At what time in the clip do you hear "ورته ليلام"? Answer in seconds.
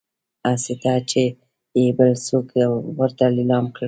2.99-3.65